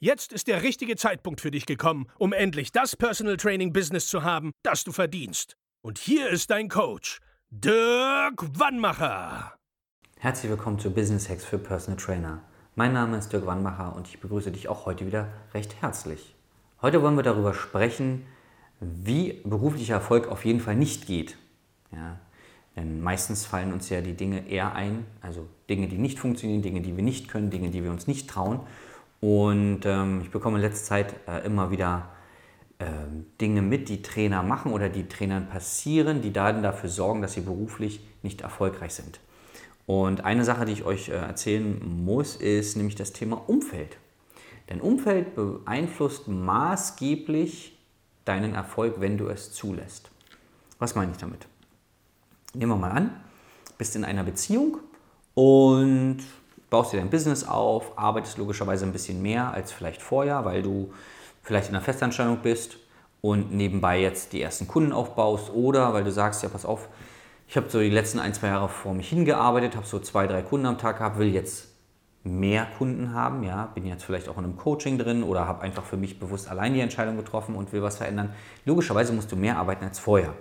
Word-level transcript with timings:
Jetzt 0.00 0.32
ist 0.32 0.46
der 0.46 0.62
richtige 0.62 0.94
Zeitpunkt 0.94 1.40
für 1.40 1.50
dich 1.50 1.66
gekommen, 1.66 2.06
um 2.18 2.32
endlich 2.32 2.70
das 2.70 2.94
Personal 2.94 3.36
Training 3.36 3.72
Business 3.72 4.06
zu 4.06 4.22
haben, 4.22 4.52
das 4.62 4.84
du 4.84 4.92
verdienst. 4.92 5.56
Und 5.82 5.98
hier 5.98 6.28
ist 6.28 6.52
dein 6.52 6.68
Coach, 6.68 7.18
Dirk 7.50 8.60
Wannmacher. 8.60 9.54
Herzlich 10.18 10.52
willkommen 10.52 10.78
zu 10.78 10.92
Business 10.92 11.28
Hacks 11.28 11.44
für 11.44 11.58
Personal 11.58 11.98
Trainer. 11.98 12.42
Mein 12.76 12.92
Name 12.92 13.18
ist 13.18 13.32
Dirk 13.32 13.44
Wannmacher 13.44 13.96
und 13.96 14.06
ich 14.06 14.20
begrüße 14.20 14.52
dich 14.52 14.68
auch 14.68 14.86
heute 14.86 15.04
wieder 15.04 15.32
recht 15.52 15.82
herzlich. 15.82 16.36
Heute 16.80 17.02
wollen 17.02 17.16
wir 17.16 17.24
darüber 17.24 17.52
sprechen, 17.52 18.24
wie 18.78 19.40
beruflicher 19.42 19.94
Erfolg 19.94 20.28
auf 20.28 20.44
jeden 20.44 20.60
Fall 20.60 20.76
nicht 20.76 21.08
geht. 21.08 21.36
Ja, 21.90 22.20
denn 22.76 23.00
meistens 23.00 23.46
fallen 23.46 23.72
uns 23.72 23.88
ja 23.88 24.00
die 24.00 24.14
Dinge 24.14 24.48
eher 24.48 24.76
ein, 24.76 25.06
also 25.22 25.48
Dinge, 25.68 25.88
die 25.88 25.98
nicht 25.98 26.20
funktionieren, 26.20 26.62
Dinge, 26.62 26.82
die 26.82 26.96
wir 26.96 27.02
nicht 27.02 27.26
können, 27.26 27.50
Dinge, 27.50 27.70
die 27.70 27.82
wir 27.82 27.90
uns 27.90 28.06
nicht 28.06 28.30
trauen. 28.30 28.60
Und 29.20 29.80
ähm, 29.84 30.20
ich 30.22 30.30
bekomme 30.30 30.56
in 30.56 30.62
letzter 30.62 30.84
Zeit 30.84 31.14
äh, 31.26 31.44
immer 31.44 31.70
wieder 31.70 32.10
äh, 32.78 32.84
Dinge 33.40 33.62
mit, 33.62 33.88
die 33.88 34.02
Trainer 34.02 34.42
machen 34.42 34.72
oder 34.72 34.88
die 34.88 35.08
Trainern 35.08 35.48
passieren, 35.48 36.22
die 36.22 36.32
dann 36.32 36.62
dafür 36.62 36.88
sorgen, 36.88 37.22
dass 37.22 37.32
sie 37.32 37.40
beruflich 37.40 38.00
nicht 38.22 38.42
erfolgreich 38.42 38.94
sind. 38.94 39.20
Und 39.86 40.24
eine 40.24 40.44
Sache, 40.44 40.66
die 40.66 40.72
ich 40.72 40.84
euch 40.84 41.08
äh, 41.08 41.12
erzählen 41.12 41.80
muss, 42.04 42.36
ist 42.36 42.76
nämlich 42.76 42.94
das 42.94 43.12
Thema 43.12 43.48
Umfeld. 43.48 43.96
Denn 44.68 44.80
Umfeld 44.80 45.34
beeinflusst 45.34 46.28
maßgeblich 46.28 47.78
deinen 48.24 48.54
Erfolg, 48.54 48.96
wenn 49.00 49.16
du 49.16 49.28
es 49.28 49.52
zulässt. 49.52 50.10
Was 50.78 50.94
meine 50.94 51.10
ich 51.12 51.16
damit? 51.16 51.46
Nehmen 52.54 52.72
wir 52.72 52.76
mal 52.76 52.90
an, 52.90 53.20
bist 53.78 53.96
in 53.96 54.04
einer 54.04 54.24
Beziehung 54.24 54.78
und 55.34 56.18
baust 56.70 56.92
dir 56.92 56.98
dein 56.98 57.10
Business 57.10 57.46
auf, 57.46 57.96
arbeitest 57.96 58.38
logischerweise 58.38 58.84
ein 58.84 58.92
bisschen 58.92 59.22
mehr 59.22 59.52
als 59.52 59.72
vielleicht 59.72 60.02
vorher, 60.02 60.44
weil 60.44 60.62
du 60.62 60.92
vielleicht 61.42 61.68
in 61.70 61.74
einer 61.74 61.84
Festanstellung 61.84 62.38
bist 62.42 62.76
und 63.20 63.52
nebenbei 63.52 64.00
jetzt 64.00 64.32
die 64.32 64.42
ersten 64.42 64.68
Kunden 64.68 64.92
aufbaust 64.92 65.50
oder 65.50 65.92
weil 65.94 66.04
du 66.04 66.12
sagst, 66.12 66.42
ja, 66.42 66.48
pass 66.48 66.64
auf, 66.64 66.88
ich 67.48 67.56
habe 67.56 67.70
so 67.70 67.80
die 67.80 67.88
letzten 67.88 68.18
ein, 68.18 68.34
zwei 68.34 68.48
Jahre 68.48 68.68
vor 68.68 68.92
mich 68.92 69.08
hingearbeitet, 69.08 69.74
habe 69.74 69.86
so 69.86 69.98
zwei, 69.98 70.26
drei 70.26 70.42
Kunden 70.42 70.66
am 70.66 70.76
Tag 70.76 70.98
gehabt, 70.98 71.18
will 71.18 71.32
jetzt 71.32 71.68
mehr 72.22 72.66
Kunden 72.76 73.14
haben, 73.14 73.42
ja, 73.42 73.70
bin 73.74 73.86
jetzt 73.86 74.04
vielleicht 74.04 74.28
auch 74.28 74.36
in 74.36 74.44
einem 74.44 74.56
Coaching 74.56 74.98
drin 74.98 75.22
oder 75.22 75.46
habe 75.46 75.62
einfach 75.62 75.84
für 75.84 75.96
mich 75.96 76.20
bewusst 76.20 76.50
allein 76.50 76.74
die 76.74 76.80
Entscheidung 76.80 77.16
getroffen 77.16 77.54
und 77.54 77.72
will 77.72 77.82
was 77.82 77.96
verändern. 77.96 78.34
Logischerweise 78.66 79.12
musst 79.12 79.32
du 79.32 79.36
mehr 79.36 79.56
arbeiten 79.56 79.84
als 79.84 79.98
vorher. 79.98 80.34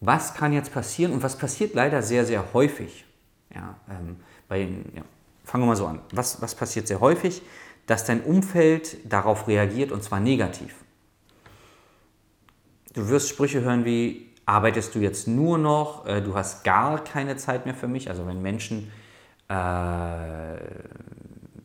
Was 0.00 0.34
kann 0.34 0.52
jetzt 0.52 0.74
passieren 0.74 1.12
und 1.12 1.22
was 1.22 1.38
passiert 1.38 1.74
leider 1.74 2.02
sehr, 2.02 2.26
sehr 2.26 2.52
häufig? 2.52 3.06
Ja, 3.54 3.76
ähm, 3.88 4.16
bei, 4.48 4.62
ja, 4.62 5.02
fangen 5.44 5.64
wir 5.64 5.68
mal 5.68 5.76
so 5.76 5.86
an. 5.86 6.00
Was, 6.12 6.40
was 6.42 6.54
passiert 6.54 6.86
sehr 6.86 7.00
häufig? 7.00 7.42
Dass 7.86 8.04
dein 8.04 8.22
Umfeld 8.22 8.98
darauf 9.10 9.48
reagiert 9.48 9.92
und 9.92 10.02
zwar 10.02 10.20
negativ. 10.20 10.74
Du 12.94 13.08
wirst 13.08 13.28
Sprüche 13.28 13.60
hören 13.60 13.84
wie, 13.84 14.26
arbeitest 14.46 14.94
du 14.94 15.00
jetzt 15.00 15.28
nur 15.28 15.58
noch, 15.58 16.06
äh, 16.06 16.22
du 16.22 16.34
hast 16.34 16.64
gar 16.64 17.02
keine 17.02 17.36
Zeit 17.36 17.66
mehr 17.66 17.74
für 17.74 17.88
mich. 17.88 18.08
Also 18.08 18.26
wenn 18.26 18.40
Menschen, 18.40 18.90
äh, 19.48 19.54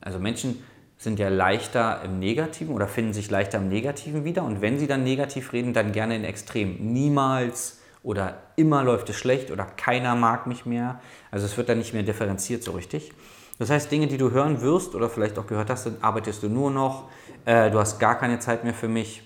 also 0.02 0.20
Menschen 0.20 0.64
sind 0.98 1.18
ja 1.18 1.30
leichter 1.30 2.04
im 2.04 2.20
Negativen 2.20 2.76
oder 2.76 2.88
finden 2.88 3.14
sich 3.14 3.32
leichter 3.32 3.60
im 3.60 3.70
Negativen 3.70 4.24
wieder 4.24 4.44
und 4.44 4.62
wenn 4.62 4.78
sie 4.78 4.88
dann 4.88 5.04
negativ 5.04 5.54
reden, 5.54 5.74
dann 5.74 5.92
gerne 5.92 6.16
in 6.16 6.24
Extrem. 6.24 6.94
Niemals 6.94 7.81
oder 8.04 8.38
immer 8.56 8.84
läuft 8.84 9.10
es 9.10 9.16
schlecht 9.16 9.52
oder 9.52 9.66
keiner 9.66 10.16
mag 10.16 10.48
mich 10.48 10.66
mehr. 10.66 11.00
Also 11.30 11.46
es 11.46 11.56
wird 11.58 11.70
dann 11.70 11.78
nicht 11.78 11.94
mehr 11.94 12.04
differenziert 12.04 12.64
so 12.64 12.72
richtig. 12.72 13.12
Das 13.60 13.70
heißt, 13.70 13.92
Dinge, 13.92 14.08
die 14.08 14.18
du 14.18 14.32
hören 14.32 14.62
wirst 14.62 14.96
oder 14.96 15.10
vielleicht 15.10 15.38
auch 15.38 15.46
gehört 15.46 15.70
hast, 15.70 15.86
dann 15.86 15.98
arbeitest 16.02 16.42
du 16.42 16.50
nur 16.50 16.72
noch, 16.72 17.10
äh, 17.46 17.70
du 17.70 17.80
hast 17.80 18.00
gar 18.00 18.18
keine 18.18 18.40
Zeit 18.40 18.64
mehr 18.64 18.74
für 18.74 18.88
mich, 18.88 19.24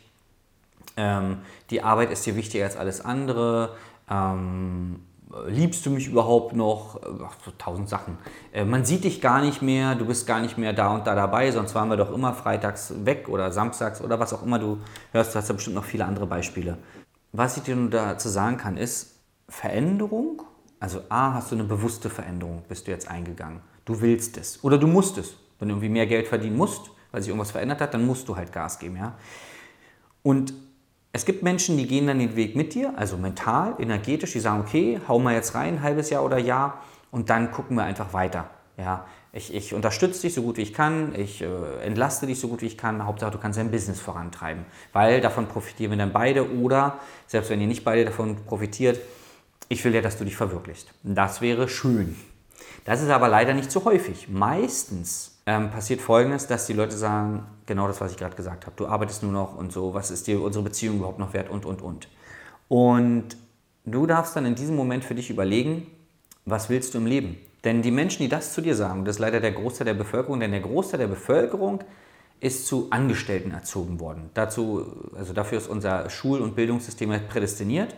ähm, 0.97 1.37
die 1.69 1.81
Arbeit 1.81 2.11
ist 2.11 2.25
dir 2.25 2.35
wichtiger 2.35 2.65
als 2.65 2.75
alles 2.75 3.03
andere, 3.03 3.75
ähm, 4.09 5.01
liebst 5.47 5.85
du 5.85 5.89
mich 5.89 6.07
überhaupt 6.07 6.55
noch? 6.55 6.99
Ach, 7.25 7.35
so 7.43 7.51
tausend 7.57 7.89
Sachen. 7.89 8.17
Äh, 8.53 8.65
man 8.65 8.85
sieht 8.85 9.03
dich 9.03 9.21
gar 9.21 9.41
nicht 9.41 9.61
mehr, 9.61 9.95
du 9.95 10.05
bist 10.05 10.27
gar 10.27 10.39
nicht 10.39 10.57
mehr 10.57 10.73
da 10.73 10.93
und 10.93 11.07
da 11.07 11.15
dabei, 11.15 11.51
sonst 11.51 11.75
waren 11.75 11.89
wir 11.89 11.97
doch 11.97 12.13
immer 12.13 12.33
freitags 12.33 12.93
weg 13.05 13.27
oder 13.29 13.51
samstags 13.51 14.01
oder 14.01 14.19
was 14.19 14.33
auch 14.33 14.43
immer 14.43 14.59
du 14.59 14.79
hörst. 15.11 15.33
Du 15.33 15.39
hast 15.39 15.47
ja 15.47 15.55
bestimmt 15.55 15.75
noch 15.75 15.85
viele 15.85 16.05
andere 16.05 16.27
Beispiele. 16.27 16.77
Was 17.38 17.57
ich 17.57 17.63
dir 17.63 17.75
nur 17.75 17.90
dazu 17.90 18.29
sagen 18.29 18.56
kann, 18.56 18.78
ist 18.78 19.19
Veränderung. 19.50 20.44
Also 20.79 21.01
A, 21.09 21.34
hast 21.34 21.51
du 21.51 21.56
eine 21.56 21.66
bewusste 21.66 22.09
Veränderung, 22.09 22.63
bist 22.69 22.88
du 22.88 22.91
jetzt 22.91 23.09
eingegangen. 23.09 23.59
Du 23.84 24.00
willst 24.00 24.38
es 24.38 24.63
oder 24.63 24.78
du 24.78 24.88
musst 24.88 25.18
es. 25.18 25.35
Wenn 25.59 25.68
du 25.68 25.73
irgendwie 25.73 25.90
mehr 25.90 26.07
Geld 26.07 26.29
verdienen 26.29 26.56
musst, 26.56 26.91
weil 27.12 27.22
sich 27.22 27.29
irgendwas 27.29 27.51
verändert 27.51 27.81
hat, 27.81 27.94
dann 27.94 28.06
musst 28.06 28.29
du 28.29 28.38
halt 28.38 28.53
Gas 28.53 28.79
geben. 28.79 28.96
Ja? 28.96 29.16
Und 30.23 30.53
es 31.12 31.25
gibt 31.25 31.44
Menschen, 31.44 31.78
die 31.78 31.88
gehen 31.88 32.07
dann 32.07 32.19
den 32.19 32.38
Weg 32.38 32.56
mit 32.56 32.73
dir, 32.73 32.97
also 32.97 33.18
mental, 33.18 33.75
energetisch, 33.79 34.31
die 34.31 34.40
sagen, 34.40 34.62
okay, 34.62 35.02
hau 35.06 35.19
mal 35.19 35.34
jetzt 35.34 35.56
rein, 35.56 35.75
ein 35.75 35.81
halbes 35.81 36.09
Jahr 36.09 36.23
oder 36.23 36.38
Jahr 36.38 36.84
und 37.12 37.29
dann 37.29 37.52
gucken 37.52 37.75
wir 37.75 37.84
einfach 37.84 38.13
weiter. 38.13 38.50
Ja, 38.78 39.06
ich, 39.35 39.53
ich 39.53 39.73
unterstütze 39.73 40.22
dich 40.22 40.34
so 40.34 40.41
gut 40.41 40.56
wie 40.57 40.62
ich 40.62 40.73
kann, 40.73 41.13
ich 41.13 41.41
äh, 41.41 41.47
entlaste 41.84 42.25
dich 42.25 42.40
so 42.40 42.47
gut 42.47 42.62
wie 42.62 42.68
ich 42.68 42.78
kann. 42.78 43.06
Hauptsache, 43.06 43.31
du 43.31 43.38
kannst 43.38 43.59
dein 43.59 43.69
Business 43.69 44.00
vorantreiben, 44.00 44.66
weil 44.94 45.19
davon 45.19 45.47
profitieren 45.47 45.91
wir 45.91 45.97
dann 45.97 46.13
beide 46.13 46.50
oder, 46.57 47.00
selbst 47.28 47.50
wenn 47.50 47.59
ihr 47.59 47.68
nicht 47.68 47.84
beide 47.84 48.06
davon 48.06 48.38
profitiert, 48.46 49.00
ich 49.68 49.84
will 49.84 49.94
ja, 49.94 50.01
dass 50.01 50.18
du 50.18 50.23
dich 50.23 50.38
verwirklichst. 50.38 50.88
Das 51.03 51.41
wäre 51.41 51.68
schön. 51.68 52.16
Das 52.85 53.01
ist 53.01 53.09
aber 53.09 53.28
leider 53.28 53.53
nicht 53.53 53.72
so 53.72 53.84
häufig. 53.84 54.29
Meistens 54.29 55.40
ähm, 55.46 55.69
passiert 55.69 56.00
Folgendes, 56.00 56.47
dass 56.47 56.66
die 56.67 56.73
Leute 56.73 56.96
sagen, 56.96 57.46
genau 57.66 57.88
das, 57.88 58.00
was 58.00 58.12
ich 58.12 58.17
gerade 58.17 58.35
gesagt 58.35 58.66
habe, 58.66 58.75
du 58.78 58.88
arbeitest 58.88 59.23
nur 59.23 59.34
noch 59.34 59.56
und 59.57 59.73
so, 59.73 59.94
was 59.94 60.12
ist 60.12 60.28
dir 60.28 60.41
unsere 60.41 60.63
Beziehung 60.63 60.97
überhaupt 60.97 61.19
noch 61.19 61.34
wert 61.34 61.50
und, 61.50 61.66
und, 61.66 61.81
und. 61.81 62.07
Und 62.69 63.35
du 63.84 64.06
darfst 64.06 64.35
dann 64.38 64.46
in 64.46 64.56
diesem 64.56 64.78
Moment 64.78 65.03
für 65.03 65.16
dich 65.16 65.29
überlegen, 65.29 65.88
was 66.46 66.69
willst 66.69 66.94
du 66.94 67.00
im 67.00 67.06
Leben? 67.06 67.38
Denn 67.65 67.81
die 67.81 67.91
Menschen, 67.91 68.21
die 68.21 68.29
das 68.29 68.53
zu 68.53 68.61
dir 68.61 68.75
sagen, 68.75 69.03
das 69.03 69.15
ist 69.15 69.19
leider 69.19 69.39
der 69.39 69.51
Großteil 69.51 69.85
der 69.85 69.95
Bevölkerung, 69.95 70.39
denn 70.39 70.51
der 70.51 70.61
Großteil 70.61 70.99
der 70.99 71.07
Bevölkerung 71.07 71.83
ist 72.39 72.67
zu 72.67 72.87
Angestellten 72.91 73.51
erzogen 73.51 73.99
worden. 73.99 74.29
Dazu, 74.35 74.85
also 75.17 75.33
dafür 75.33 75.57
ist 75.57 75.67
unser 75.67 76.09
Schul- 76.11 76.41
und 76.41 76.55
Bildungssystem 76.55 77.09
halt 77.09 77.27
prädestiniert. 77.27 77.95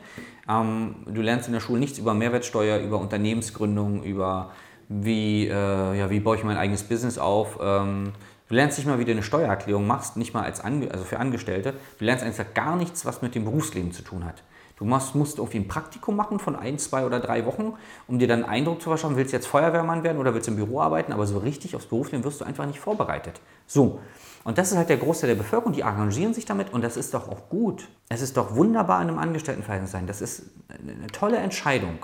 Ähm, 0.47 0.95
du 1.06 1.22
lernst 1.22 1.47
in 1.47 1.53
der 1.53 1.59
Schule 1.59 1.79
nichts 1.79 1.97
über 2.00 2.13
Mehrwertsteuer, 2.13 2.79
über 2.79 3.00
Unternehmensgründung, 3.00 4.03
über 4.03 4.51
wie, 4.88 5.47
äh, 5.47 5.51
ja, 6.00 6.09
wie 6.09 6.22
baue 6.22 6.38
ich 6.38 6.45
mein 6.45 6.56
eigenes 6.56 6.83
Business 6.83 7.17
auf. 7.17 7.59
Ähm, 7.61 8.13
du 8.47 8.56
lernst 8.56 8.77
nicht 8.77 8.88
mal, 8.88 9.00
wie 9.00 9.06
du 9.06 9.11
eine 9.11 9.23
Steuererklärung 9.23 9.85
machst, 9.85 10.16
nicht 10.16 10.33
mal 10.33 10.44
als 10.44 10.61
Ange 10.61 10.91
also 10.91 11.03
für 11.03 11.19
Angestellte. 11.19 11.73
Du 12.00 12.06
lernst 12.06 12.23
einfach 12.23 12.53
gar 12.53 12.77
nichts, 12.77 13.06
was 13.06 13.22
mit 13.22 13.35
dem 13.35 13.44
Berufsleben 13.44 13.91
zu 13.91 14.01
tun 14.01 14.23
hat. 14.23 14.44
Du 14.77 14.85
musst, 14.85 15.15
musst 15.15 15.39
irgendwie 15.39 15.57
ein 15.57 15.67
Praktikum 15.67 16.15
machen 16.15 16.38
von 16.38 16.55
ein, 16.55 16.77
zwei 16.77 17.05
oder 17.05 17.19
drei 17.19 17.45
Wochen, 17.45 17.73
um 18.07 18.19
dir 18.19 18.27
dann 18.27 18.43
einen 18.43 18.51
Eindruck 18.51 18.81
zu 18.81 18.89
verschaffen, 18.89 19.17
willst 19.17 19.33
du 19.33 19.38
jetzt 19.38 19.47
Feuerwehrmann 19.47 20.03
werden 20.03 20.19
oder 20.19 20.35
willst 20.35 20.47
du 20.47 20.51
im 20.51 20.57
Büro 20.57 20.79
arbeiten, 20.81 21.11
aber 21.11 21.25
so 21.25 21.39
richtig 21.39 21.75
aufs 21.75 21.88
Berufsleben 21.88 22.23
wirst 22.23 22.41
du 22.41 22.45
einfach 22.45 22.67
nicht 22.67 22.79
vorbereitet. 22.79 23.41
So, 23.65 23.99
und 24.43 24.59
das 24.59 24.71
ist 24.71 24.77
halt 24.77 24.89
der 24.89 24.97
Großteil 24.97 25.29
der 25.29 25.35
Bevölkerung, 25.35 25.74
die 25.74 25.83
arrangieren 25.83 26.35
sich 26.35 26.45
damit 26.45 26.74
und 26.74 26.83
das 26.83 26.95
ist 26.95 27.15
doch 27.15 27.27
auch 27.27 27.50
gut. 27.50 27.89
Es 28.07 28.21
ist 28.21 28.38
doch 28.38 28.56
wunderbar, 28.56 29.01
in 29.01 29.09
einem 29.09 29.18
Angestelltenverhältnis 29.18 29.91
sein. 29.91 30.06
Das 30.06 30.21
ist 30.21 30.44
eine 30.69 31.07
tolle 31.07 31.38
Entscheidung. 31.38 31.97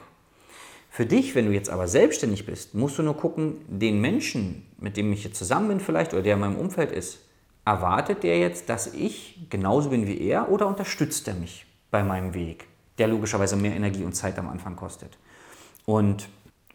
Für 0.89 1.05
dich, 1.05 1.35
wenn 1.35 1.45
du 1.45 1.53
jetzt 1.53 1.69
aber 1.69 1.87
selbstständig 1.87 2.45
bist, 2.45 2.73
musst 2.73 2.97
du 2.97 3.03
nur 3.03 3.17
gucken, 3.17 3.61
den 3.67 4.01
Menschen, 4.01 4.65
mit 4.79 4.97
dem 4.97 5.13
ich 5.13 5.23
jetzt 5.23 5.37
zusammen 5.37 5.67
bin 5.67 5.79
vielleicht 5.79 6.13
oder 6.13 6.23
der 6.23 6.33
in 6.33 6.39
meinem 6.39 6.57
Umfeld 6.57 6.91
ist, 6.91 7.19
erwartet 7.65 8.23
der 8.23 8.39
jetzt, 8.39 8.67
dass 8.67 8.93
ich 8.93 9.47
genauso 9.49 9.91
bin 9.91 10.07
wie 10.07 10.19
er 10.21 10.49
oder 10.49 10.67
unterstützt 10.67 11.27
er 11.27 11.35
mich? 11.35 11.65
Bei 11.93 12.03
meinem 12.03 12.33
Weg, 12.33 12.67
der 12.97 13.07
logischerweise 13.07 13.55
mehr 13.55 13.75
Energie 13.75 14.03
und 14.03 14.13
Zeit 14.13 14.37
am 14.39 14.49
Anfang 14.49 14.75
kostet. 14.75 15.17
Und 15.85 16.27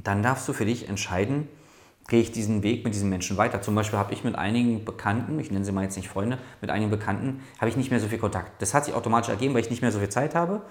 dann 0.02 0.22
darfst 0.22 0.48
du 0.48 0.52
für 0.52 0.64
dich 0.64 0.88
entscheiden, 0.88 1.48
gehe 2.06 2.20
ich 2.20 2.30
diesen 2.30 2.62
Weg 2.62 2.84
mit 2.84 2.94
diesen 2.94 3.10
Menschen 3.10 3.36
weiter. 3.36 3.60
Zum 3.60 3.74
Beispiel 3.74 3.98
habe 3.98 4.14
ich 4.14 4.22
mit 4.22 4.36
einigen 4.36 4.84
Bekannten, 4.84 5.40
ich 5.40 5.50
nenne 5.50 5.64
sie 5.64 5.72
mal 5.72 5.82
jetzt 5.82 5.96
nicht 5.96 6.08
Freunde, 6.08 6.38
mit 6.60 6.70
einigen 6.70 6.90
Bekannten 6.90 7.42
habe 7.58 7.68
ich 7.68 7.76
nicht 7.76 7.90
mehr 7.90 7.98
so 7.98 8.06
viel 8.06 8.18
Kontakt. 8.18 8.62
Das 8.62 8.74
hat 8.74 8.84
sich 8.84 8.94
automatisch 8.94 9.28
ergeben, 9.28 9.54
weil 9.54 9.60
ich 9.60 9.70
nicht 9.70 9.82
mehr 9.82 9.90
so 9.90 9.98
viel 9.98 10.08
Zeit 10.08 10.36
habe. 10.36 10.62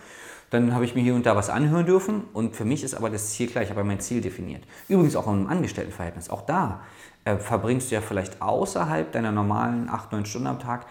Dann 0.49 0.73
habe 0.73 0.85
ich 0.85 0.95
mir 0.95 1.01
hier 1.01 1.13
und 1.13 1.25
da 1.25 1.35
was 1.35 1.49
anhören 1.49 1.85
dürfen 1.85 2.23
und 2.31 2.55
für 2.55 2.63
mich 2.63 2.81
ist 2.85 2.95
aber 2.95 3.09
das 3.09 3.31
Ziel 3.31 3.47
klar, 3.49 3.65
ich 3.65 3.69
habe 3.69 3.83
mein 3.83 3.99
Ziel 3.99 4.21
definiert. 4.21 4.63
Übrigens 4.87 5.17
auch 5.17 5.27
einem 5.27 5.47
Angestelltenverhältnis. 5.47 6.29
Auch 6.29 6.45
da 6.45 6.83
äh, 7.25 7.35
verbringst 7.35 7.91
du 7.91 7.95
ja 7.95 8.01
vielleicht 8.01 8.41
außerhalb 8.41 9.11
deiner 9.11 9.33
normalen 9.33 9.89
8, 9.89 10.13
9 10.13 10.25
Stunden 10.25 10.47
am 10.47 10.59
Tag 10.59 10.85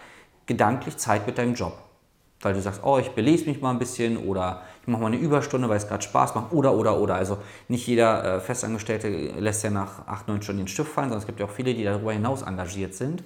gedanklich 0.45 0.97
Zeit 0.97 1.25
mit 1.25 1.39
deinem 1.39 1.55
Job. 1.55 1.86
Weil 2.41 2.53
du 2.53 2.61
sagst, 2.61 2.81
oh, 2.83 2.99
ich 2.99 3.09
belese 3.11 3.45
mich 3.45 3.61
mal 3.61 3.71
ein 3.71 3.79
bisschen 3.79 4.17
oder 4.17 4.61
ich 4.81 4.87
mache 4.87 5.01
mal 5.01 5.07
eine 5.07 5.17
Überstunde, 5.17 5.67
weil 5.69 5.77
es 5.77 5.87
gerade 5.87 6.03
Spaß 6.03 6.35
macht 6.35 6.51
oder, 6.51 6.73
oder, 6.73 6.99
oder. 6.99 7.15
Also 7.15 7.39
nicht 7.67 7.87
jeder 7.87 8.35
äh, 8.35 8.39
Festangestellte 8.39 9.09
lässt 9.09 9.63
ja 9.63 9.71
nach 9.71 10.07
8, 10.07 10.27
9 10.27 10.41
Stunden 10.43 10.61
den 10.61 10.67
Stift 10.67 10.91
fallen, 10.91 11.09
sondern 11.09 11.21
es 11.21 11.25
gibt 11.25 11.39
ja 11.39 11.47
auch 11.47 11.51
viele, 11.51 11.73
die 11.73 11.83
darüber 11.83 12.13
hinaus 12.13 12.43
engagiert 12.43 12.93
sind 12.93 13.23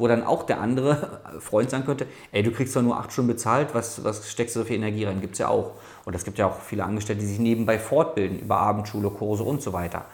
wo 0.00 0.08
dann 0.08 0.24
auch 0.24 0.42
der 0.42 0.60
andere 0.60 1.20
Freund 1.40 1.70
sagen 1.70 1.84
könnte, 1.84 2.06
ey, 2.32 2.42
du 2.42 2.50
kriegst 2.50 2.74
doch 2.74 2.82
nur 2.82 2.98
acht 2.98 3.12
Stunden 3.12 3.32
bezahlt, 3.32 3.74
was, 3.74 4.02
was 4.02 4.28
steckst 4.28 4.56
du 4.56 4.60
so 4.60 4.66
viel 4.66 4.76
Energie 4.76 5.04
rein? 5.04 5.20
Gibt 5.20 5.34
es 5.34 5.38
ja 5.38 5.48
auch. 5.48 5.72
Und 6.04 6.14
es 6.14 6.24
gibt 6.24 6.38
ja 6.38 6.46
auch 6.46 6.58
viele 6.60 6.84
Angestellte, 6.84 7.20
die 7.20 7.28
sich 7.28 7.38
nebenbei 7.38 7.78
fortbilden 7.78 8.40
über 8.40 8.58
Abendschule, 8.58 9.10
Kurse 9.10 9.44
und 9.44 9.62
so 9.62 9.72
weiter. 9.72 10.06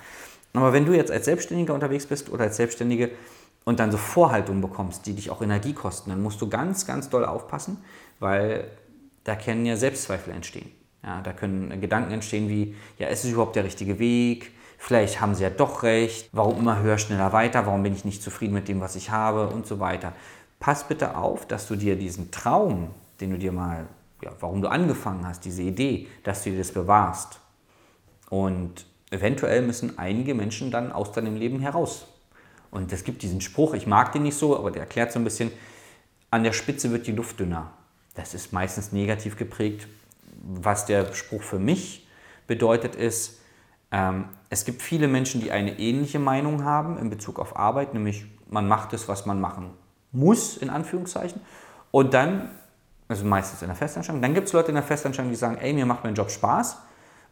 Aber 0.52 0.72
wenn 0.72 0.84
du 0.84 0.92
jetzt 0.92 1.10
als 1.10 1.26
Selbstständiger 1.26 1.72
unterwegs 1.72 2.06
bist 2.06 2.30
oder 2.30 2.44
als 2.44 2.56
Selbstständige 2.56 3.10
und 3.64 3.78
dann 3.78 3.90
so 3.90 3.98
Vorhaltungen 3.98 4.60
bekommst, 4.60 5.06
die 5.06 5.14
dich 5.14 5.30
auch 5.30 5.42
Energie 5.42 5.72
kosten, 5.72 6.10
dann 6.10 6.22
musst 6.22 6.40
du 6.40 6.48
ganz, 6.48 6.86
ganz 6.86 7.08
doll 7.08 7.24
aufpassen, 7.24 7.78
weil 8.20 8.70
da 9.24 9.34
können 9.34 9.66
ja 9.66 9.76
Selbstzweifel 9.76 10.32
entstehen. 10.32 10.70
Ja, 11.02 11.20
da 11.22 11.32
können 11.32 11.80
Gedanken 11.80 12.12
entstehen 12.12 12.48
wie, 12.48 12.74
ja, 12.98 13.08
ist 13.08 13.24
es 13.24 13.32
überhaupt 13.32 13.56
der 13.56 13.64
richtige 13.64 13.98
Weg? 13.98 14.52
Vielleicht 14.78 15.20
haben 15.20 15.34
sie 15.34 15.42
ja 15.42 15.50
doch 15.50 15.82
recht. 15.82 16.28
Warum 16.32 16.58
immer 16.58 16.80
höher, 16.80 16.98
schneller, 16.98 17.32
weiter? 17.32 17.66
Warum 17.66 17.82
bin 17.82 17.94
ich 17.94 18.04
nicht 18.04 18.22
zufrieden 18.22 18.54
mit 18.54 18.68
dem, 18.68 18.80
was 18.80 18.96
ich 18.96 19.10
habe? 19.10 19.48
Und 19.48 19.66
so 19.66 19.80
weiter. 19.80 20.12
Pass 20.58 20.86
bitte 20.86 21.16
auf, 21.16 21.46
dass 21.46 21.66
du 21.68 21.76
dir 21.76 21.96
diesen 21.96 22.30
Traum, 22.30 22.90
den 23.20 23.30
du 23.30 23.38
dir 23.38 23.52
mal, 23.52 23.86
ja, 24.22 24.32
warum 24.40 24.62
du 24.62 24.68
angefangen 24.68 25.26
hast, 25.26 25.44
diese 25.44 25.62
Idee, 25.62 26.08
dass 26.24 26.44
du 26.44 26.50
dir 26.50 26.58
das 26.58 26.72
bewahrst. 26.72 27.40
Und 28.30 28.86
eventuell 29.10 29.62
müssen 29.62 29.98
einige 29.98 30.34
Menschen 30.34 30.70
dann 30.70 30.92
aus 30.92 31.12
deinem 31.12 31.36
Leben 31.36 31.60
heraus. 31.60 32.06
Und 32.70 32.92
es 32.92 33.04
gibt 33.04 33.22
diesen 33.22 33.40
Spruch, 33.40 33.74
ich 33.74 33.86
mag 33.86 34.12
den 34.12 34.24
nicht 34.24 34.36
so, 34.36 34.58
aber 34.58 34.70
der 34.70 34.82
erklärt 34.82 35.12
so 35.12 35.18
ein 35.18 35.24
bisschen, 35.24 35.50
an 36.30 36.42
der 36.42 36.52
Spitze 36.52 36.90
wird 36.90 37.06
die 37.06 37.12
Luft 37.12 37.38
dünner. 37.38 37.70
Das 38.16 38.34
ist 38.34 38.52
meistens 38.52 38.92
negativ 38.92 39.36
geprägt. 39.36 39.86
Was 40.42 40.86
der 40.86 41.12
Spruch 41.14 41.42
für 41.42 41.58
mich 41.58 42.08
bedeutet 42.46 42.96
ist, 42.96 43.40
ähm, 43.92 44.26
es 44.50 44.64
gibt 44.64 44.82
viele 44.82 45.06
Menschen, 45.06 45.40
die 45.40 45.52
eine 45.52 45.78
ähnliche 45.78 46.18
Meinung 46.18 46.64
haben 46.64 46.98
in 46.98 47.10
Bezug 47.10 47.38
auf 47.38 47.56
Arbeit, 47.56 47.94
nämlich 47.94 48.26
man 48.48 48.66
macht 48.66 48.92
es, 48.92 49.08
was 49.08 49.26
man 49.26 49.40
machen 49.40 49.70
muss, 50.12 50.56
in 50.56 50.70
Anführungszeichen. 50.70 51.40
Und 51.90 52.14
dann, 52.14 52.50
also 53.08 53.24
meistens 53.24 53.62
in 53.62 53.68
der 53.68 53.76
Festanstellung, 53.76 54.22
dann 54.22 54.34
gibt 54.34 54.48
es 54.48 54.52
Leute 54.52 54.68
in 54.68 54.74
der 54.74 54.82
Festanstellung, 54.82 55.30
die 55.30 55.36
sagen, 55.36 55.58
ey, 55.58 55.72
mir 55.72 55.86
macht 55.86 56.04
mein 56.04 56.14
Job 56.14 56.30
Spaß, 56.30 56.78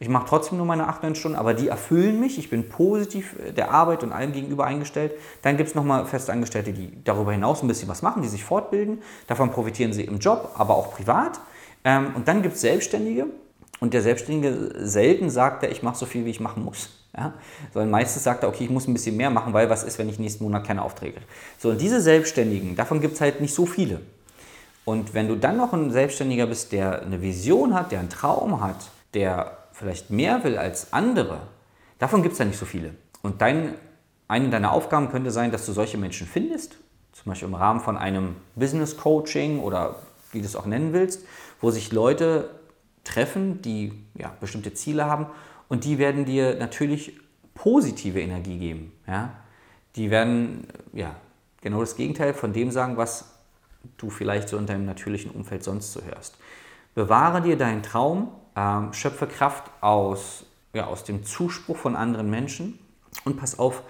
ich 0.05 0.11
mache 0.11 0.27
trotzdem 0.29 0.59
nur 0.59 0.67
meine 0.67 0.87
8, 0.87 1.03
9 1.03 1.15
Stunden, 1.15 1.39
aber 1.39 1.55
die 1.55 1.69
erfüllen 1.69 2.21
mich, 2.21 2.39
ich 2.39 2.51
bin 2.51 2.69
positiv 2.69 3.37
der 3.57 3.71
Arbeit 3.71 4.03
und 4.03 4.13
allem 4.13 4.33
gegenüber 4.33 4.67
eingestellt. 4.67 5.13
Dann 5.41 5.57
gibt 5.57 5.71
es 5.71 5.75
nochmal 5.75 6.05
Festangestellte, 6.05 6.75
die 6.75 6.93
darüber 7.05 7.33
hinaus 7.33 7.63
ein 7.63 7.69
bisschen 7.69 7.89
was 7.89 8.03
machen, 8.03 8.21
die 8.21 8.29
sich 8.29 8.45
fortbilden, 8.45 8.99
davon 9.29 9.51
profitieren 9.51 9.95
sie 9.95 10.05
im 10.05 10.19
Job, 10.19 10.51
aber 10.59 10.77
auch 10.77 10.93
privat. 10.93 11.41
Ähm, 11.85 12.09
und 12.15 12.29
dann 12.29 12.43
gibt 12.43 12.57
es 12.57 12.61
Selbstständige, 12.61 13.29
und 13.81 13.95
der 13.95 14.03
Selbstständige 14.03 14.75
selten 14.77 15.31
sagt 15.31 15.63
er, 15.63 15.71
ich 15.71 15.83
mache 15.83 15.97
so 15.97 16.05
viel, 16.05 16.27
wie 16.27 16.31
ich 16.31 16.41
machen 16.41 16.65
muss. 16.65 16.91
Ja? 17.17 17.33
Sondern 17.73 17.91
meistens 17.91 18.25
sagt 18.25 18.43
er, 18.43 18.51
okay, 18.51 18.65
ich 18.65 18.71
muss 18.71 18.87
ein 18.87 18.93
bisschen 18.93 19.17
mehr 19.17 19.31
machen, 19.31 19.55
weil 19.55 19.71
was 19.71 19.85
ist, 19.85 19.99
wenn 19.99 20.11
ich 20.11 20.19
nächsten 20.19 20.45
Monat 20.45 20.67
keine 20.67 20.83
Aufträge 20.83 21.17
habe. 21.17 21.27
So, 21.59 21.71
und 21.71 21.81
diese 21.81 22.03
Selbstständigen, 22.03 22.77
davon 22.77 23.01
gibt 23.01 23.15
es 23.15 23.23
halt 23.23 23.41
nicht 23.41 23.55
so 23.55 23.65
viele. 23.65 24.03
Und 24.85 25.15
wenn 25.15 25.29
du 25.29 25.37
dann 25.37 25.57
noch 25.57 25.73
ein 25.73 25.91
Selbstständiger 25.91 26.47
bist, 26.47 26.73
der 26.73 27.01
eine 27.01 27.23
Vision 27.23 27.73
hat, 27.73 27.91
der 27.91 28.01
einen 28.01 28.11
Traum 28.11 28.61
hat, 28.61 28.91
der 29.15 29.64
vielleicht 29.75 30.11
mehr 30.11 30.45
will 30.45 30.57
als 30.57 30.93
andere, 30.93 31.41
davon 31.99 32.23
gibt 32.23 32.35
es 32.35 32.39
ja 32.39 32.45
nicht 32.45 32.59
so 32.59 32.65
viele. 32.65 32.95
Und 33.23 33.43
dein, 33.43 33.75
eine 34.29 34.49
deiner 34.49 34.73
Aufgaben 34.73 35.11
könnte 35.11 35.31
sein, 35.31 35.51
dass 35.51 35.67
du 35.67 35.73
solche 35.73 35.99
Menschen 35.99 36.27
findest, 36.27 36.77
zum 37.13 37.31
Beispiel 37.31 37.49
im 37.49 37.55
Rahmen 37.55 37.81
von 37.81 37.99
einem 37.99 38.37
Business 38.55 38.97
Coaching 38.97 39.61
oder 39.61 39.97
wie 40.33 40.41
du 40.41 40.47
es 40.47 40.57
auch 40.57 40.67
nennen 40.67 40.93
willst, 40.93 41.25
wo 41.61 41.71
sich 41.71 41.93
Leute 41.93 42.51
treffen, 43.03 43.63
die 43.63 43.93
ja, 44.15 44.33
bestimmte 44.41 44.73
Ziele 44.75 45.05
haben 45.05 45.27
und 45.69 45.85
die 45.85 45.99
werden 45.99 46.25
dir 46.25 46.57
natürlich 46.57 47.21
positive 47.55 48.21
Energie 48.21 48.59
geben. 48.59 48.93
Ja? 49.07 49.35
Die 49.97 50.11
werden 50.11 50.67
ja, 50.93 51.15
genau 51.61 51.81
das 51.81 51.97
Gegenteil 51.97 52.35
von 52.35 52.53
dem 52.53 52.71
sagen, 52.71 52.97
was 52.97 53.33
du 53.97 54.11
vielleicht 54.11 54.49
so 54.49 54.57
in 54.57 54.67
deinem 54.67 54.87
natürlichen 54.87 55.31
Umfeld 55.31 55.63
sonst 55.63 55.93
so 55.93 56.03
hörst. 56.03 56.37
Bewahre 56.95 57.43
dir 57.43 57.57
deinen 57.57 57.83
Traum, 57.83 58.29
ähm, 58.57 58.93
schöpfe 58.93 59.27
Kraft 59.27 59.71
aus, 59.81 60.47
ja, 60.73 60.87
aus 60.87 61.05
dem 61.05 61.25
Zuspruch 61.25 61.77
von 61.77 61.97
anderen 61.97 62.31
Menschen 62.31 62.79
und 63.25 63.37
pass 63.37 63.59
auf, 63.59 63.83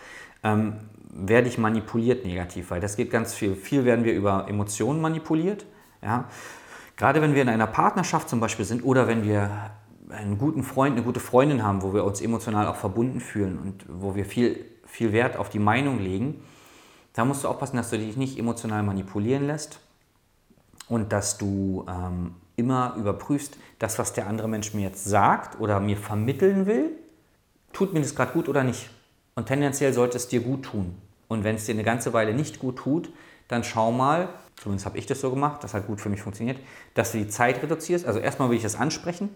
ähm, 0.43 0.75
werde 1.15 1.49
ich 1.49 1.59
manipuliert 1.59 2.25
negativ, 2.25 2.71
weil 2.71 2.81
das 2.81 2.97
geht 2.97 3.11
ganz 3.11 3.35
viel. 3.35 3.55
Viel 3.55 3.85
werden 3.85 4.05
wir 4.05 4.15
über 4.15 4.47
Emotionen 4.49 5.01
manipuliert. 5.01 5.65
Ja? 6.03 6.25
Gerade 6.97 7.23
wenn 7.23 7.35
wir 7.35 7.43
in 7.43 7.49
einer 7.49 7.67
Partnerschaft 7.67 8.29
zum 8.29 8.41
Beispiel 8.41 8.65
sind 8.65 8.85
oder 8.85 9.07
wenn 9.07 9.23
wir 9.23 9.71
einen 10.11 10.39
guten 10.39 10.63
Freund, 10.63 10.97
eine 10.97 11.05
gute 11.05 11.21
Freundin 11.21 11.63
haben, 11.63 11.83
wo 11.83 11.95
wir 11.95 12.05
uns 12.05 12.21
emotional 12.21 12.67
auch 12.67 12.77
verbunden 12.77 13.21
fühlen 13.21 13.59
und 13.59 13.85
wo 13.89 14.15
wir 14.15 14.25
viel, 14.25 14.65
viel 14.87 15.13
Wert 15.13 15.37
auf 15.37 15.49
die 15.49 15.59
Meinung 15.59 15.99
legen, 15.99 16.43
da 17.15 17.25
musst 17.25 17.45
du 17.45 17.49
aufpassen, 17.49 17.77
dass 17.77 17.91
du 17.91 17.99
dich 17.99 18.17
nicht 18.17 18.39
emotional 18.39 18.83
manipulieren 18.83 19.47
lässt 19.47 19.81
und 20.89 21.13
dass 21.13 21.39
du 21.39 21.87
ähm, 21.89 22.35
immer 22.57 22.95
überprüfst, 22.97 23.57
das, 23.79 23.99
was 23.99 24.13
der 24.13 24.27
andere 24.27 24.49
Mensch 24.49 24.75
mir 24.75 24.83
jetzt 24.83 25.05
sagt 25.05 25.61
oder 25.61 25.81
mir 25.81 25.97
vermitteln 25.97 26.67
will, 26.67 26.91
tut 27.73 27.93
mir 27.93 28.01
das 28.01 28.15
gerade 28.15 28.33
gut 28.33 28.49
oder 28.49 28.65
nicht. 28.65 28.91
Und 29.35 29.47
tendenziell 29.47 29.93
sollte 29.93 30.17
es 30.17 30.29
dir 30.29 30.41
gut 30.41 30.65
tun. 30.65 30.95
Und 31.29 31.45
wenn 31.45 31.57
es 31.57 31.65
dir 31.65 31.73
eine 31.73 31.83
ganze 31.83 32.13
Weile 32.13 32.35
nicht 32.35 32.61
gut 32.61 32.77
tut, 32.77 33.11
dann 33.49 33.65
schau 33.65 33.91
mal, 33.93 34.29
zumindest 34.57 34.87
habe 34.87 34.99
ich 34.99 35.07
das 35.07 35.21
so 35.21 35.31
gemacht, 35.31 35.65
das 35.65 35.75
hat 35.75 35.87
gut 35.87 36.01
für 36.01 36.09
mich 36.09 36.23
funktioniert, 36.23 36.59
dass 36.95 37.13
du 37.13 37.19
die 37.19 37.29
Zeit 37.29 37.63
reduzierst. 37.63 38.07
Also 38.07 38.21
erstmal 38.21 38.51
will 38.51 38.57
ich 38.57 38.63
das 38.63 38.77
ansprechen, 38.77 39.31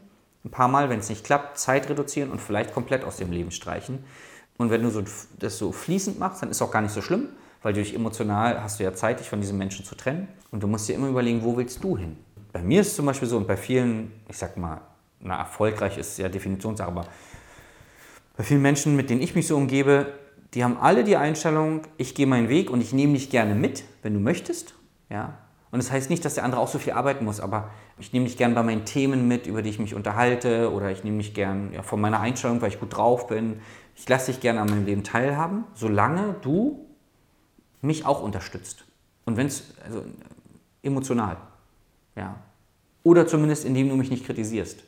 ein 0.45 0.51
paar 0.51 0.69
Mal, 0.69 0.89
wenn 0.89 1.01
es 1.01 1.09
nicht 1.09 1.25
klappt, 1.25 1.59
Zeit 1.59 1.91
reduzieren 1.91 2.31
und 2.31 2.41
vielleicht 2.41 2.73
komplett 2.73 3.05
aus 3.05 3.17
dem 3.17 3.33
Leben 3.33 3.51
streichen. 3.51 4.05
Und 4.57 4.71
wenn 4.71 4.83
du 4.83 4.91
so, 4.91 5.03
das 5.39 5.59
so 5.59 5.73
fließend 5.73 6.19
machst, 6.19 6.43
dann 6.43 6.51
ist 6.51 6.59
es 6.59 6.63
auch 6.63 6.71
gar 6.71 6.83
nicht 6.83 6.93
so 6.93 7.03
schlimm, 7.03 7.29
weil 7.63 7.73
durch 7.73 7.95
emotional 7.95 8.63
hast 8.63 8.79
du 8.79 8.85
ja 8.85 8.95
Zeit, 8.95 9.21
dich 9.21 9.29
von 9.29 9.41
diesem 9.41 9.59
Menschen 9.59 9.85
zu 9.85 9.95
trennen. 9.95 10.29
Und 10.51 10.63
du 10.63 10.67
musst 10.67 10.89
dir 10.89 10.95
immer 10.95 11.09
überlegen, 11.09 11.43
wo 11.43 11.57
willst 11.57 11.83
du 11.83 11.97
hin? 11.97 12.17
Bei 12.59 12.65
mir 12.65 12.81
ist 12.81 12.89
es 12.89 12.97
zum 12.97 13.07
Beispiel 13.07 13.29
so 13.29 13.37
und 13.37 13.47
bei 13.47 13.57
vielen, 13.57 14.11
ich 14.29 14.37
sag 14.37 14.57
mal, 14.57 14.81
na, 15.21 15.39
erfolgreich 15.39 15.97
ist 15.97 16.19
ja 16.19 16.29
Definitionssache, 16.29 16.89
aber 16.89 17.07
bei 18.37 18.43
vielen 18.43 18.63
Menschen, 18.63 18.97
mit 18.97 19.11
denen 19.11 19.23
ich 19.23 19.37
mich 19.37 19.47
so 19.47 19.57
umgebe, 19.57 20.13
die 20.55 20.65
haben 20.65 20.77
alle 20.77 21.05
die 21.05 21.17
Einstellung, 21.17 21.83
ich 21.99 22.17
gehe 22.17 22.27
meinen 22.27 22.49
Weg 22.49 22.71
und 22.71 22.81
ich 22.81 22.93
nehme 22.93 23.13
dich 23.13 23.31
gerne 23.31 23.55
mit, 23.55 23.85
wenn 24.03 24.13
du 24.13 24.19
möchtest. 24.19 24.75
Ja? 25.09 25.39
Und 25.71 25.81
das 25.81 25.93
heißt 25.93 26.11
nicht, 26.11 26.25
dass 26.25 26.35
der 26.35 26.43
andere 26.43 26.61
auch 26.61 26.67
so 26.67 26.81
viel 26.81 26.95
arbeiten 26.95 27.25
muss, 27.25 27.39
aber 27.39 27.71
ich 28.01 28.13
nehme 28.13 28.27
dich 28.27 28.37
gern 28.37 28.57
bei 28.57 28.65
meinen 28.65 28.85
Themen 28.85 29.29
mit, 29.29 29.47
über 29.47 29.63
die 29.63 29.71
ich 29.71 29.79
mich 29.79 29.95
unterhalte, 29.95 30.73
oder 30.73 30.91
ich 30.91 31.05
nehme 31.05 31.19
dich 31.19 31.35
gern 31.35 31.73
ja, 31.73 31.85
von 31.85 32.01
meiner 32.01 32.19
Einstellung, 32.19 32.61
weil 32.61 32.71
ich 32.71 32.81
gut 32.81 32.97
drauf 32.97 33.29
bin. 33.29 33.61
Ich 33.95 34.09
lasse 34.09 34.33
dich 34.33 34.41
gerne 34.41 34.61
an 34.61 34.69
meinem 34.69 34.85
Leben 34.85 35.05
teilhaben, 35.05 35.63
solange 35.75 36.35
du 36.43 36.89
mich 37.83 38.05
auch 38.05 38.21
unterstützt. 38.21 38.85
Und 39.27 39.37
wenn 39.37 39.47
es, 39.47 39.75
also 39.85 40.05
emotional, 40.83 41.37
ja. 42.17 42.35
Oder 43.09 43.27
zumindest, 43.27 43.65
indem 43.65 43.89
du 43.89 43.97
mich 43.97 44.11
nicht 44.11 44.27
kritisierst. 44.27 44.85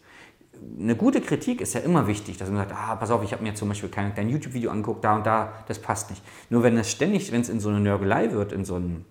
Eine 0.78 0.94
gute 0.94 1.22
Kritik 1.22 1.62
ist 1.62 1.72
ja 1.72 1.80
immer 1.80 2.06
wichtig, 2.06 2.36
dass 2.36 2.50
man 2.50 2.58
sagt, 2.58 2.72
ah, 2.72 2.96
pass 2.96 3.10
auf, 3.10 3.22
ich 3.22 3.32
habe 3.32 3.42
mir 3.42 3.54
zum 3.54 3.68
Beispiel 3.68 3.88
kein, 3.88 4.14
dein 4.14 4.28
YouTube-Video 4.28 4.70
angeguckt, 4.70 5.02
da 5.02 5.16
und 5.16 5.24
da, 5.24 5.54
das 5.68 5.78
passt 5.78 6.10
nicht. 6.10 6.22
Nur 6.50 6.62
wenn 6.62 6.76
es 6.76 6.90
ständig, 6.90 7.32
wenn 7.32 7.40
es 7.40 7.48
in 7.48 7.60
so 7.60 7.70
eine 7.70 7.80
Nörgelei 7.80 8.32
wird, 8.32 8.52
in 8.52 8.66
so 8.66 8.76
ein 8.76 9.06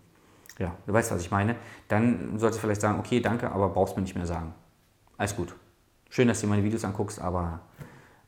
ja, 0.60 0.76
du 0.86 0.94
weißt, 0.94 1.12
was 1.12 1.22
ich 1.22 1.32
meine, 1.32 1.56
dann 1.88 2.38
solltest 2.38 2.60
du 2.60 2.68
vielleicht 2.68 2.82
sagen, 2.82 3.00
okay, 3.00 3.22
danke, 3.22 3.50
aber 3.50 3.70
brauchst 3.70 3.96
mir 3.96 4.04
nicht 4.04 4.16
mehr 4.16 4.26
sagen. 4.26 4.54
Alles 5.18 5.36
gut. 5.36 5.56
Schön, 6.10 6.28
dass 6.28 6.42
du 6.42 6.48
meine 6.48 6.64
Videos 6.64 6.84
anguckst, 6.84 7.20
aber 7.20 7.62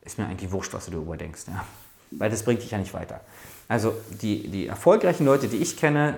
ist 0.00 0.18
mir 0.18 0.26
eigentlich 0.26 0.50
wurscht, 0.50 0.72
was 0.72 0.86
du 0.86 0.92
darüber 0.92 1.16
denkst. 1.16 1.42
Ja? 1.48 1.64
Weil 2.10 2.30
das 2.30 2.42
bringt 2.42 2.62
dich 2.62 2.70
ja 2.70 2.78
nicht 2.78 2.94
weiter. 2.94 3.20
Also 3.68 3.94
die, 4.22 4.48
die 4.48 4.66
erfolgreichen 4.66 5.26
Leute, 5.26 5.48
die 5.48 5.58
ich 5.58 5.76
kenne, 5.76 6.16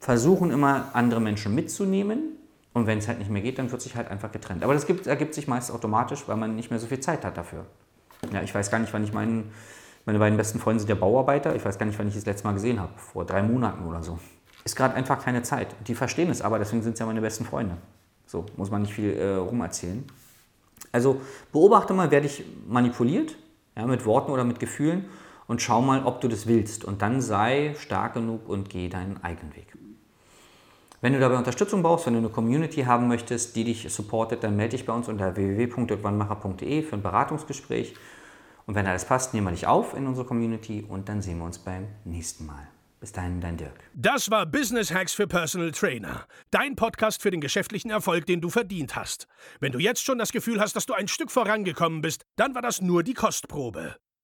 versuchen 0.00 0.50
immer, 0.50 0.90
andere 0.92 1.20
Menschen 1.20 1.54
mitzunehmen. 1.54 2.36
Und 2.76 2.86
wenn 2.86 2.98
es 2.98 3.08
halt 3.08 3.18
nicht 3.18 3.30
mehr 3.30 3.40
geht, 3.40 3.58
dann 3.58 3.72
wird 3.72 3.80
sich 3.80 3.96
halt 3.96 4.10
einfach 4.10 4.30
getrennt. 4.30 4.62
Aber 4.62 4.74
das 4.74 4.86
gibt, 4.86 5.06
ergibt 5.06 5.32
sich 5.32 5.48
meist 5.48 5.70
automatisch, 5.72 6.24
weil 6.26 6.36
man 6.36 6.54
nicht 6.56 6.68
mehr 6.68 6.78
so 6.78 6.86
viel 6.86 7.00
Zeit 7.00 7.24
hat 7.24 7.38
dafür. 7.38 7.64
Ja, 8.30 8.42
ich 8.42 8.54
weiß 8.54 8.70
gar 8.70 8.78
nicht, 8.78 8.92
wann 8.92 9.02
ich 9.02 9.14
meinen, 9.14 9.50
meine 10.04 10.18
beiden 10.18 10.36
besten 10.36 10.58
Freunde 10.58 10.80
sind 10.80 10.90
ja 10.90 10.94
Bauarbeiter. 10.94 11.56
Ich 11.56 11.64
weiß 11.64 11.78
gar 11.78 11.86
nicht, 11.86 11.98
wann 11.98 12.06
ich 12.06 12.14
das 12.14 12.26
letzte 12.26 12.46
Mal 12.46 12.52
gesehen 12.52 12.78
habe. 12.78 12.92
Vor 12.98 13.24
drei 13.24 13.42
Monaten 13.42 13.86
oder 13.86 14.02
so 14.02 14.18
ist 14.62 14.76
gerade 14.76 14.94
einfach 14.94 15.24
keine 15.24 15.42
Zeit. 15.42 15.74
Die 15.86 15.94
verstehen 15.94 16.28
es 16.28 16.42
aber, 16.42 16.58
deswegen 16.58 16.82
sind 16.82 16.92
es 16.92 16.98
ja 16.98 17.06
meine 17.06 17.22
besten 17.22 17.46
Freunde. 17.46 17.78
So, 18.26 18.44
muss 18.58 18.70
man 18.70 18.82
nicht 18.82 18.92
viel 18.92 19.14
äh, 19.14 19.36
rumerzählen. 19.36 20.04
Also 20.92 21.22
beobachte 21.52 21.94
mal, 21.94 22.10
wer 22.10 22.20
dich 22.20 22.44
manipuliert, 22.68 23.36
ja, 23.74 23.86
mit 23.86 24.04
Worten 24.04 24.32
oder 24.32 24.44
mit 24.44 24.60
Gefühlen 24.60 25.06
und 25.46 25.62
schau 25.62 25.80
mal, 25.80 26.04
ob 26.04 26.20
du 26.20 26.28
das 26.28 26.46
willst. 26.46 26.84
Und 26.84 27.00
dann 27.00 27.22
sei 27.22 27.74
stark 27.78 28.12
genug 28.12 28.50
und 28.50 28.68
geh 28.68 28.90
deinen 28.90 29.24
eigenen 29.24 29.56
Weg. 29.56 29.72
Wenn 31.00 31.12
du 31.12 31.20
dabei 31.20 31.36
Unterstützung 31.36 31.82
brauchst, 31.82 32.06
wenn 32.06 32.14
du 32.14 32.20
eine 32.20 32.28
Community 32.30 32.82
haben 32.82 33.08
möchtest, 33.08 33.54
die 33.54 33.64
dich 33.64 33.92
supportet, 33.92 34.42
dann 34.42 34.56
melde 34.56 34.76
dich 34.76 34.86
bei 34.86 34.92
uns 34.92 35.08
unter 35.08 35.36
www.dirkwannmacher.de 35.36 36.82
für 36.82 36.96
ein 36.96 37.02
Beratungsgespräch. 37.02 37.94
Und 38.66 38.74
wenn 38.74 38.86
alles 38.86 39.04
passt, 39.04 39.34
nehmen 39.34 39.46
wir 39.46 39.52
dich 39.52 39.66
auf 39.66 39.94
in 39.94 40.06
unsere 40.06 40.26
Community 40.26 40.84
und 40.88 41.08
dann 41.08 41.22
sehen 41.22 41.38
wir 41.38 41.44
uns 41.44 41.58
beim 41.58 41.86
nächsten 42.04 42.46
Mal. 42.46 42.66
Bis 42.98 43.12
dahin, 43.12 43.42
dein 43.42 43.58
Dirk. 43.58 43.78
Das 43.94 44.30
war 44.30 44.46
Business 44.46 44.92
Hacks 44.92 45.12
für 45.12 45.26
Personal 45.26 45.70
Trainer. 45.70 46.26
Dein 46.50 46.76
Podcast 46.76 47.20
für 47.20 47.30
den 47.30 47.42
geschäftlichen 47.42 47.90
Erfolg, 47.90 48.24
den 48.24 48.40
du 48.40 48.48
verdient 48.48 48.96
hast. 48.96 49.26
Wenn 49.60 49.72
du 49.72 49.78
jetzt 49.78 50.02
schon 50.02 50.18
das 50.18 50.32
Gefühl 50.32 50.60
hast, 50.60 50.74
dass 50.76 50.86
du 50.86 50.94
ein 50.94 51.06
Stück 51.06 51.30
vorangekommen 51.30 52.00
bist, 52.00 52.22
dann 52.36 52.54
war 52.54 52.62
das 52.62 52.80
nur 52.80 53.02
die 53.02 53.14
Kostprobe. 53.14 53.96